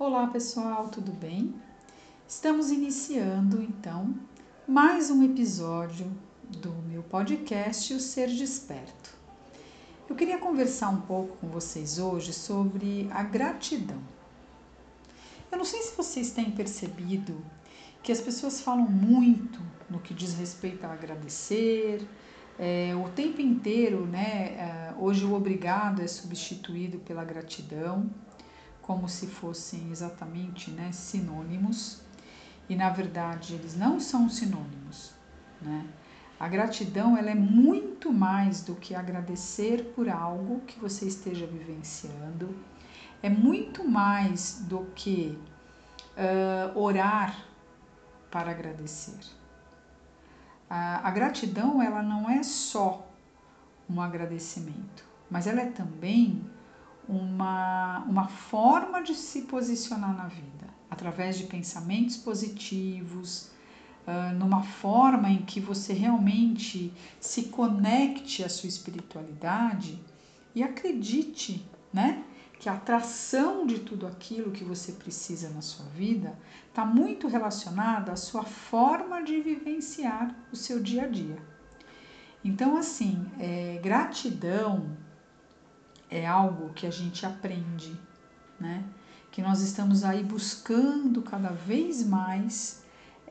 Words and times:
Olá 0.00 0.28
pessoal, 0.28 0.88
tudo 0.88 1.12
bem? 1.12 1.54
Estamos 2.26 2.70
iniciando 2.70 3.60
então 3.60 4.14
mais 4.66 5.10
um 5.10 5.22
episódio 5.22 6.10
do 6.48 6.72
meu 6.88 7.02
podcast 7.02 7.92
O 7.92 8.00
Ser 8.00 8.28
Desperto. 8.28 9.14
Eu 10.08 10.16
queria 10.16 10.38
conversar 10.38 10.88
um 10.88 11.02
pouco 11.02 11.36
com 11.36 11.48
vocês 11.48 11.98
hoje 11.98 12.32
sobre 12.32 13.10
a 13.10 13.22
gratidão. 13.22 14.00
Eu 15.52 15.58
não 15.58 15.66
sei 15.66 15.82
se 15.82 15.94
vocês 15.94 16.30
têm 16.30 16.50
percebido 16.50 17.36
que 18.02 18.10
as 18.10 18.22
pessoas 18.22 18.58
falam 18.58 18.88
muito 18.88 19.60
no 19.90 20.00
que 20.00 20.14
diz 20.14 20.32
respeito 20.32 20.82
a 20.86 20.94
agradecer, 20.94 22.08
é, 22.58 22.94
o 22.94 23.10
tempo 23.10 23.42
inteiro, 23.42 24.06
né? 24.06 24.54
É, 24.54 24.94
hoje 24.98 25.26
o 25.26 25.34
obrigado 25.34 26.00
é 26.00 26.06
substituído 26.06 27.00
pela 27.00 27.22
gratidão 27.22 28.08
como 28.90 29.08
se 29.08 29.28
fossem 29.28 29.88
exatamente 29.92 30.68
né, 30.72 30.90
sinônimos, 30.90 32.02
e 32.68 32.74
na 32.74 32.90
verdade 32.90 33.54
eles 33.54 33.76
não 33.76 34.00
são 34.00 34.28
sinônimos. 34.28 35.12
Né? 35.62 35.86
A 36.40 36.48
gratidão 36.48 37.16
ela 37.16 37.30
é 37.30 37.34
muito 37.36 38.12
mais 38.12 38.62
do 38.62 38.74
que 38.74 38.92
agradecer 38.92 39.92
por 39.94 40.08
algo 40.08 40.62
que 40.62 40.76
você 40.80 41.06
esteja 41.06 41.46
vivenciando, 41.46 42.52
é 43.22 43.30
muito 43.30 43.88
mais 43.88 44.64
do 44.68 44.84
que 44.96 45.38
uh, 46.16 46.76
orar 46.76 47.46
para 48.28 48.50
agradecer. 48.50 49.20
A, 50.68 51.06
a 51.06 51.10
gratidão 51.12 51.80
ela 51.80 52.02
não 52.02 52.28
é 52.28 52.42
só 52.42 53.08
um 53.88 54.02
agradecimento, 54.02 55.04
mas 55.30 55.46
ela 55.46 55.60
é 55.60 55.66
também 55.66 56.44
uma, 57.08 58.04
uma 58.08 58.28
forma 58.28 59.02
de 59.02 59.14
se 59.14 59.42
posicionar 59.42 60.16
na 60.16 60.26
vida, 60.26 60.68
através 60.90 61.36
de 61.36 61.44
pensamentos 61.44 62.16
positivos, 62.16 63.50
uh, 64.06 64.34
numa 64.34 64.62
forma 64.62 65.30
em 65.30 65.42
que 65.42 65.60
você 65.60 65.92
realmente 65.92 66.92
se 67.18 67.44
conecte 67.44 68.44
à 68.44 68.48
sua 68.48 68.68
espiritualidade 68.68 70.00
e 70.54 70.62
acredite, 70.62 71.66
né? 71.92 72.24
Que 72.58 72.68
a 72.68 72.74
atração 72.74 73.66
de 73.66 73.78
tudo 73.78 74.06
aquilo 74.06 74.50
que 74.50 74.62
você 74.62 74.92
precisa 74.92 75.48
na 75.48 75.62
sua 75.62 75.86
vida 75.86 76.38
está 76.68 76.84
muito 76.84 77.26
relacionada 77.26 78.12
à 78.12 78.16
sua 78.16 78.42
forma 78.42 79.22
de 79.22 79.40
vivenciar 79.40 80.34
o 80.52 80.56
seu 80.56 80.78
dia 80.78 81.04
a 81.04 81.08
dia. 81.08 81.38
Então, 82.44 82.76
assim, 82.76 83.26
é, 83.38 83.80
gratidão 83.82 84.96
é 86.10 86.26
algo 86.26 86.72
que 86.74 86.86
a 86.86 86.90
gente 86.90 87.24
aprende, 87.24 87.98
né? 88.58 88.84
Que 89.30 89.40
nós 89.40 89.60
estamos 89.60 90.02
aí 90.02 90.24
buscando 90.24 91.22
cada 91.22 91.50
vez 91.50 92.04
mais 92.04 92.82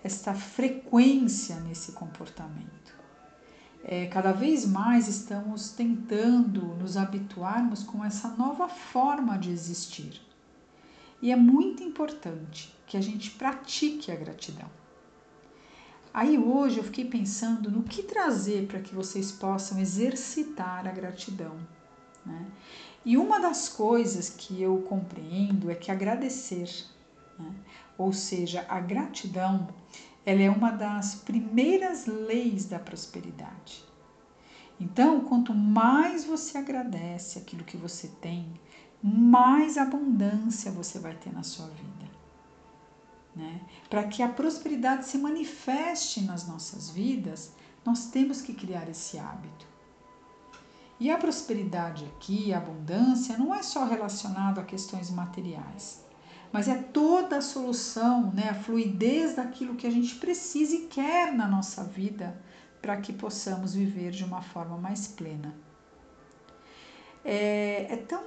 esta 0.01 0.33
frequência 0.33 1.59
nesse 1.59 1.91
comportamento. 1.91 2.97
É, 3.83 4.07
cada 4.07 4.31
vez 4.31 4.65
mais 4.65 5.07
estamos 5.07 5.71
tentando 5.71 6.61
nos 6.75 6.95
habituarmos 6.95 7.83
com 7.83 8.03
essa 8.03 8.29
nova 8.29 8.69
forma 8.69 9.37
de 9.37 9.51
existir. 9.51 10.21
E 11.21 11.31
é 11.31 11.35
muito 11.35 11.83
importante 11.83 12.73
que 12.87 12.95
a 12.95 13.01
gente 13.01 13.31
pratique 13.31 14.09
a 14.11 14.15
gratidão. 14.15 14.69
Aí 16.13 16.37
hoje 16.37 16.77
eu 16.77 16.83
fiquei 16.83 17.05
pensando 17.05 17.69
no 17.69 17.83
que 17.83 18.03
trazer 18.03 18.67
para 18.67 18.79
que 18.79 18.95
vocês 18.95 19.31
possam 19.31 19.79
exercitar 19.79 20.87
a 20.87 20.91
gratidão 20.91 21.57
né? 22.25 22.45
E 23.05 23.17
uma 23.17 23.39
das 23.39 23.69
coisas 23.69 24.29
que 24.29 24.61
eu 24.61 24.81
compreendo 24.81 25.71
é 25.71 25.75
que 25.75 25.89
agradecer, 25.89 26.69
né? 27.37 27.51
ou 27.97 28.11
seja, 28.11 28.65
a 28.67 28.79
gratidão, 28.79 29.67
ela 30.25 30.41
é 30.41 30.49
uma 30.49 30.71
das 30.71 31.15
primeiras 31.15 32.05
leis 32.05 32.65
da 32.65 32.77
prosperidade. 32.77 33.83
Então, 34.79 35.21
quanto 35.21 35.53
mais 35.53 36.23
você 36.23 36.57
agradece 36.57 37.39
aquilo 37.39 37.63
que 37.63 37.77
você 37.77 38.07
tem, 38.21 38.53
mais 39.01 39.77
abundância 39.77 40.71
você 40.71 40.99
vai 40.99 41.15
ter 41.15 41.33
na 41.33 41.43
sua 41.43 41.67
vida. 41.67 42.09
Né? 43.35 43.61
Para 43.89 44.07
que 44.07 44.21
a 44.21 44.27
prosperidade 44.27 45.05
se 45.05 45.17
manifeste 45.17 46.21
nas 46.21 46.47
nossas 46.47 46.89
vidas, 46.89 47.53
nós 47.85 48.07
temos 48.07 48.41
que 48.41 48.53
criar 48.53 48.89
esse 48.89 49.17
hábito. 49.17 49.68
E 50.99 51.09
a 51.09 51.17
prosperidade 51.17 52.03
aqui, 52.05 52.53
a 52.53 52.57
abundância, 52.57 53.37
não 53.37 53.55
é 53.55 53.63
só 53.63 53.85
relacionado 53.85 54.59
a 54.59 54.63
questões 54.63 55.09
materiais, 55.09 56.03
mas 56.51 56.67
é 56.67 56.75
toda 56.75 57.37
a 57.37 57.41
solução, 57.41 58.31
né, 58.33 58.49
a 58.49 58.53
fluidez 58.53 59.35
daquilo 59.35 59.75
que 59.75 59.87
a 59.87 59.91
gente 59.91 60.15
precisa 60.15 60.75
e 60.75 60.87
quer 60.87 61.33
na 61.33 61.47
nossa 61.47 61.85
vida 61.85 62.37
para 62.81 62.97
que 62.97 63.13
possamos 63.13 63.73
viver 63.73 64.11
de 64.11 64.25
uma 64.25 64.41
forma 64.41 64.77
mais 64.77 65.07
plena. 65.07 65.55
É, 67.23 67.93
é, 67.93 67.97
tão 67.97 68.23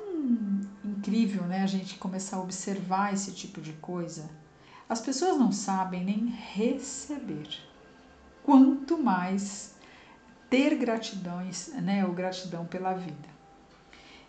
incrível 0.85 1.43
né, 1.45 1.63
a 1.63 1.67
gente 1.67 1.97
começar 1.97 2.37
a 2.37 2.43
observar 2.43 3.13
esse 3.13 3.33
tipo 3.33 3.61
de 3.61 3.73
coisa. 3.75 4.31
As 4.89 5.01
pessoas 5.01 5.39
não 5.39 5.51
sabem 5.51 6.05
nem 6.05 6.27
receber, 6.27 7.49
quanto 8.43 8.97
mais 8.97 9.72
ter 10.53 10.77
gratidão, 10.77 11.41
né, 11.81 12.05
ou 12.05 12.13
gratidão 12.13 12.67
pela 12.67 12.93
vida. 12.93 13.33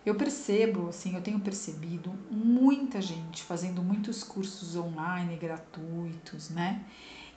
Eu 0.06 0.16
percebo, 0.16 0.88
assim, 0.88 1.16
eu 1.16 1.22
tenho 1.22 1.38
percebido 1.38 2.14
muita 2.32 3.02
gente 3.02 3.44
fazendo 3.44 3.84
muitos 3.84 4.24
cursos 4.24 4.78
online 4.78 5.36
gratuitos, 5.36 6.50
né? 6.50 6.86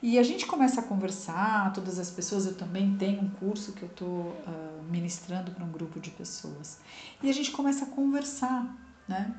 E 0.01 0.21
a 0.21 0.23
gente 0.23 0.47
começa 0.47 0.81
a 0.81 0.85
conversar, 0.85 1.73
todas 1.73 1.99
as 1.99 2.13
pessoas, 2.13 2.47
eu 2.47 2.55
também 2.55 2.97
tenho 2.97 3.23
um 3.23 3.31
curso 3.31 3.73
que 3.73 3.83
eu 3.83 3.89
estou 3.89 4.09
uh, 4.09 4.83
ministrando 4.89 5.51
para 5.51 5.65
um 5.65 5.71
grupo 5.73 5.99
de 5.99 6.11
pessoas. 6.11 6.79
E 7.21 7.29
a 7.29 7.33
gente 7.33 7.51
começa 7.51 7.87
a 7.87 7.89
conversar, 7.89 8.73
né? 9.09 9.35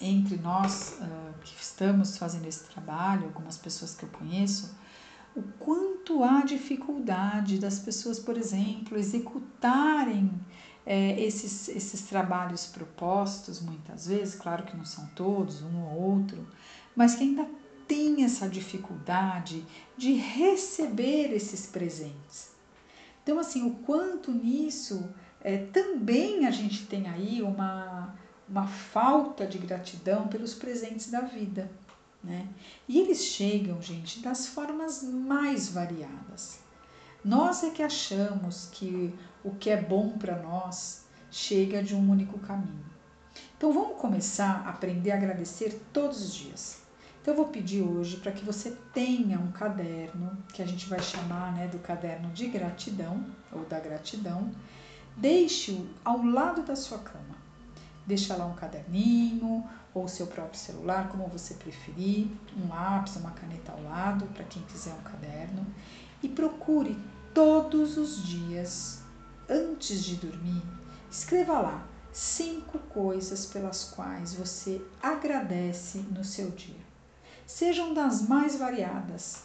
Entre 0.00 0.38
nós 0.38 0.96
uh, 0.98 1.38
que 1.42 1.62
estamos 1.62 2.16
fazendo 2.16 2.46
esse 2.46 2.64
trabalho, 2.64 3.24
algumas 3.24 3.58
pessoas 3.58 3.94
que 3.94 4.04
eu 4.04 4.08
conheço, 4.08 4.74
o 5.36 5.42
quanto 5.58 6.24
há 6.24 6.42
dificuldade 6.42 7.58
das 7.58 7.78
pessoas, 7.78 8.18
por 8.18 8.36
exemplo, 8.38 8.96
executarem 8.96 10.32
é, 10.86 11.20
esses, 11.20 11.68
esses 11.68 12.02
trabalhos 12.02 12.66
propostos, 12.66 13.60
muitas 13.60 14.06
vezes, 14.06 14.34
claro 14.34 14.62
que 14.62 14.76
não 14.76 14.84
são 14.84 15.06
todos, 15.14 15.62
um 15.62 15.82
ou 15.82 16.14
outro, 16.14 16.46
mas 16.94 17.14
que 17.14 17.24
ainda 17.24 17.46
tem 17.86 18.24
essa 18.24 18.48
dificuldade 18.48 19.64
de 19.96 20.14
receber 20.14 21.32
esses 21.32 21.66
presentes. 21.66 22.50
Então, 23.22 23.38
assim, 23.38 23.66
o 23.66 23.74
quanto 23.76 24.32
nisso 24.32 25.08
é, 25.40 25.58
também 25.58 26.46
a 26.46 26.50
gente 26.50 26.86
tem 26.86 27.08
aí 27.08 27.42
uma, 27.42 28.14
uma 28.48 28.66
falta 28.66 29.46
de 29.46 29.58
gratidão 29.58 30.28
pelos 30.28 30.54
presentes 30.54 31.10
da 31.10 31.20
vida. 31.20 31.70
Né? 32.26 32.48
E 32.88 32.98
eles 32.98 33.22
chegam, 33.22 33.80
gente, 33.80 34.18
das 34.18 34.48
formas 34.48 35.00
mais 35.04 35.68
variadas. 35.68 36.58
Nós 37.24 37.62
é 37.62 37.70
que 37.70 37.84
achamos 37.84 38.68
que 38.72 39.14
o 39.44 39.52
que 39.52 39.70
é 39.70 39.80
bom 39.80 40.18
para 40.18 40.42
nós 40.42 41.04
chega 41.30 41.80
de 41.84 41.94
um 41.94 42.10
único 42.10 42.36
caminho. 42.40 42.84
Então 43.56 43.72
vamos 43.72 44.00
começar 44.00 44.64
a 44.66 44.70
aprender 44.70 45.12
a 45.12 45.14
agradecer 45.14 45.80
todos 45.92 46.20
os 46.20 46.34
dias. 46.34 46.82
Então 47.22 47.32
eu 47.32 47.38
vou 47.38 47.48
pedir 47.48 47.82
hoje 47.82 48.16
para 48.16 48.32
que 48.32 48.44
você 48.44 48.76
tenha 48.92 49.38
um 49.38 49.52
caderno 49.52 50.36
que 50.52 50.62
a 50.62 50.66
gente 50.66 50.88
vai 50.88 51.00
chamar 51.00 51.52
né, 51.52 51.68
do 51.68 51.78
caderno 51.78 52.30
de 52.30 52.48
gratidão 52.48 53.24
ou 53.52 53.64
da 53.66 53.78
gratidão. 53.78 54.50
Deixe-o 55.16 55.86
ao 56.04 56.24
lado 56.24 56.62
da 56.64 56.74
sua 56.74 56.98
cama. 56.98 57.36
Deixa 58.04 58.36
lá 58.36 58.46
um 58.46 58.54
caderninho 58.54 59.64
ou 59.98 60.06
seu 60.06 60.26
próprio 60.26 60.60
celular, 60.60 61.08
como 61.08 61.26
você 61.26 61.54
preferir, 61.54 62.28
um 62.54 62.68
lápis, 62.68 63.16
uma 63.16 63.30
caneta 63.30 63.72
ao 63.72 63.82
lado, 63.82 64.26
para 64.26 64.44
quem 64.44 64.62
quiser 64.64 64.92
um 64.92 65.02
caderno, 65.02 65.66
e 66.22 66.28
procure 66.28 66.98
todos 67.32 67.96
os 67.96 68.22
dias, 68.22 69.00
antes 69.48 70.04
de 70.04 70.16
dormir, 70.16 70.62
escreva 71.10 71.58
lá 71.60 71.88
cinco 72.12 72.78
coisas 72.78 73.46
pelas 73.46 73.84
quais 73.84 74.34
você 74.34 74.82
agradece 75.02 75.98
no 75.98 76.22
seu 76.22 76.50
dia. 76.50 76.84
Sejam 77.46 77.94
das 77.94 78.20
mais 78.20 78.56
variadas. 78.56 79.44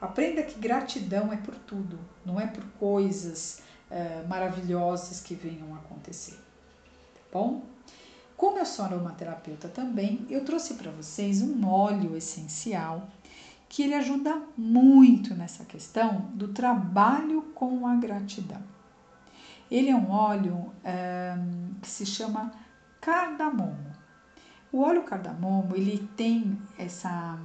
Aprenda 0.00 0.44
que 0.44 0.60
gratidão 0.60 1.32
é 1.32 1.36
por 1.36 1.56
tudo, 1.56 1.98
não 2.24 2.40
é 2.40 2.46
por 2.46 2.64
coisas 2.78 3.62
uh, 3.90 4.28
maravilhosas 4.28 5.20
que 5.20 5.34
venham 5.34 5.74
acontecer. 5.74 6.38
Tá 7.14 7.20
bom? 7.32 7.64
Como 8.38 8.56
eu 8.56 8.64
sou 8.64 8.84
aromaterapeuta 8.84 9.66
também, 9.66 10.24
eu 10.30 10.44
trouxe 10.44 10.74
para 10.74 10.92
vocês 10.92 11.42
um 11.42 11.66
óleo 11.66 12.16
essencial 12.16 13.08
que 13.68 13.82
ele 13.82 13.94
ajuda 13.94 14.40
muito 14.56 15.34
nessa 15.34 15.64
questão 15.64 16.30
do 16.34 16.46
trabalho 16.46 17.42
com 17.52 17.84
a 17.84 17.96
gratidão. 17.96 18.62
Ele 19.68 19.90
é 19.90 19.96
um 19.96 20.12
óleo 20.12 20.72
é, 20.84 21.34
que 21.82 21.88
se 21.88 22.06
chama 22.06 22.52
cardamomo. 23.00 23.92
O 24.70 24.82
óleo 24.82 25.02
cardamomo, 25.02 25.74
ele 25.74 26.08
tem 26.16 26.62
essa 26.78 27.36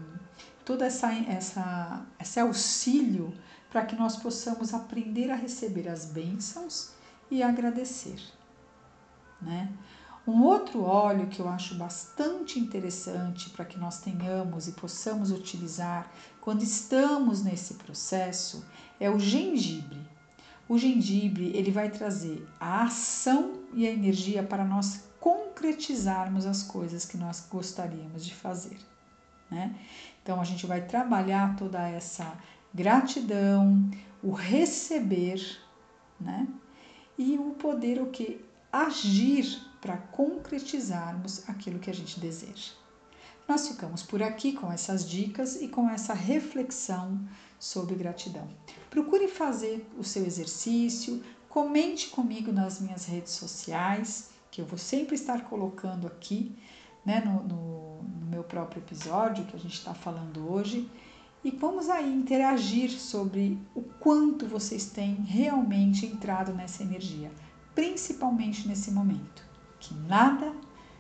toda 0.63 0.85
essa 0.85 1.11
essa 1.11 2.05
esse 2.19 2.39
auxílio 2.39 3.33
para 3.71 3.83
que 3.83 3.95
nós 3.95 4.15
possamos 4.15 4.75
aprender 4.75 5.31
a 5.31 5.35
receber 5.35 5.89
as 5.89 6.05
bênçãos 6.05 6.91
e 7.31 7.41
agradecer, 7.41 8.21
né? 9.41 9.73
Um 10.25 10.43
outro 10.43 10.83
óleo 10.83 11.27
que 11.27 11.41
eu 11.41 11.49
acho 11.49 11.75
bastante 11.75 12.57
interessante 12.57 13.49
para 13.49 13.65
que 13.65 13.77
nós 13.77 13.99
tenhamos 13.99 14.69
e 14.69 14.71
possamos 14.71 15.31
utilizar 15.31 16.09
quando 16.39 16.63
estamos 16.63 17.43
nesse 17.43 17.73
processo 17.73 18.65
é 18.99 19.09
o 19.09 19.19
gengibre. 19.19 19.99
O 20.69 20.77
gengibre 20.77 21.51
ele 21.53 21.71
vai 21.71 21.89
trazer 21.89 22.47
a 22.57 22.83
ação 22.83 23.59
e 23.73 23.85
a 23.85 23.91
energia 23.91 24.41
para 24.41 24.63
nós 24.63 25.03
concretizarmos 25.19 26.45
as 26.45 26.63
coisas 26.63 27.05
que 27.05 27.17
nós 27.17 27.45
gostaríamos 27.49 28.25
de 28.25 28.33
fazer. 28.33 28.77
Né? 29.51 29.75
Então 30.21 30.39
a 30.39 30.45
gente 30.45 30.65
vai 30.65 30.81
trabalhar 30.81 31.57
toda 31.57 31.85
essa 31.85 32.33
gratidão, 32.73 33.91
o 34.21 34.31
receber, 34.31 35.59
né? 36.19 36.47
E 37.17 37.37
o 37.37 37.51
poder 37.51 38.01
o 38.01 38.07
que 38.07 38.43
agir 38.71 39.61
para 39.83 39.97
concretizarmos 39.97 41.47
aquilo 41.49 41.77
que 41.77 41.89
a 41.89 41.93
gente 41.93 42.17
deseja. 42.17 42.71
Nós 43.45 43.67
ficamos 43.67 44.01
por 44.01 44.23
aqui 44.23 44.53
com 44.53 44.71
essas 44.71 45.07
dicas 45.07 45.61
e 45.61 45.67
com 45.67 45.89
essa 45.89 46.13
reflexão 46.13 47.19
sobre 47.59 47.93
gratidão. 47.93 48.47
Procure 48.89 49.27
fazer 49.27 49.85
o 49.97 50.03
seu 50.03 50.25
exercício, 50.25 51.21
comente 51.49 52.07
comigo 52.07 52.53
nas 52.53 52.79
minhas 52.79 53.03
redes 53.05 53.33
sociais, 53.33 54.29
que 54.49 54.61
eu 54.61 54.65
vou 54.65 54.77
sempre 54.77 55.15
estar 55.15 55.43
colocando 55.49 56.07
aqui 56.07 56.57
né, 57.05 57.21
no, 57.25 57.43
no, 57.43 58.03
no 58.03 58.25
meu 58.27 58.45
próprio 58.45 58.79
episódio 58.79 59.43
que 59.43 59.57
a 59.57 59.59
gente 59.59 59.73
está 59.73 59.93
falando 59.93 60.49
hoje. 60.49 60.89
E 61.43 61.51
vamos 61.51 61.89
aí 61.89 62.09
interagir 62.09 62.89
sobre 62.91 63.59
o 63.75 63.81
quanto 63.81 64.47
vocês 64.47 64.85
têm 64.85 65.15
realmente 65.15 66.05
entrado 66.05 66.53
nessa 66.53 66.83
energia, 66.83 67.29
principalmente 67.75 68.65
nesse 68.65 68.89
momento, 68.89 69.43
que 69.83 69.93
nada 69.93 70.53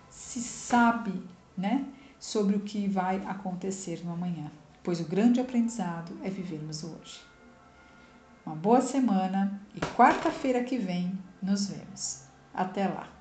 se 0.09 0.41
sabe, 0.41 1.23
né, 1.57 1.85
sobre 2.19 2.55
o 2.55 2.59
que 2.59 2.87
vai 2.87 3.17
acontecer 3.25 4.03
no 4.03 4.13
amanhã, 4.13 4.51
pois 4.83 4.99
o 4.99 5.05
grande 5.05 5.39
aprendizado 5.39 6.15
é 6.21 6.29
vivermos 6.29 6.83
hoje. 6.83 7.21
Uma 8.45 8.55
boa 8.55 8.81
semana 8.81 9.61
e 9.73 9.79
quarta-feira 9.95 10.63
que 10.63 10.77
vem 10.77 11.17
nos 11.41 11.67
vemos. 11.67 12.23
Até 12.53 12.87
lá! 12.87 13.12